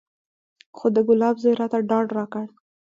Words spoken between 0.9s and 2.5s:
د ګلاب زوى راته ډاډ راکړ.